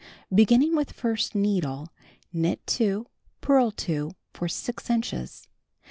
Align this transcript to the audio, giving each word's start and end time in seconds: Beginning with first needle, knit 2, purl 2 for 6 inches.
Beginning 0.33 0.75
with 0.75 0.93
first 0.93 1.35
needle, 1.35 1.89
knit 2.33 2.65
2, 2.65 3.05
purl 3.39 3.69
2 3.69 4.09
for 4.33 4.47
6 4.47 4.89
inches. 4.89 5.47